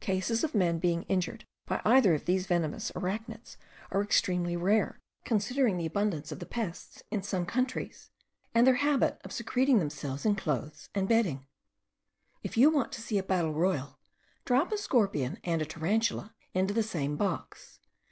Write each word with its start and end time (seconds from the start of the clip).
Cases 0.00 0.44
of 0.44 0.54
men 0.54 0.78
being 0.78 1.04
injured 1.04 1.46
by 1.64 1.80
either 1.82 2.12
of 2.14 2.26
these 2.26 2.46
venomous 2.46 2.92
arachnids 2.94 3.56
are 3.90 4.02
extremely 4.02 4.54
rare, 4.54 5.00
considering 5.24 5.78
the 5.78 5.86
abundance 5.86 6.30
of 6.30 6.40
the 6.40 6.44
pests 6.44 7.02
in 7.10 7.22
some 7.22 7.46
countries, 7.46 8.10
and 8.54 8.66
their 8.66 8.74
habit 8.74 9.18
of 9.24 9.32
secreting 9.32 9.78
themselves 9.78 10.26
in 10.26 10.36
clothes 10.36 10.90
and 10.94 11.08
bedding. 11.08 11.46
If 12.42 12.58
you 12.58 12.68
want 12.68 12.92
to 12.92 13.00
see 13.00 13.16
a 13.16 13.22
battle 13.22 13.54
royal, 13.54 13.98
drop 14.44 14.72
a 14.72 14.76
scorpion 14.76 15.38
and 15.42 15.62
a 15.62 15.64
tarantula 15.64 16.34
into 16.52 16.74
the 16.74 16.82
same 16.82 17.16
box. 17.16 17.80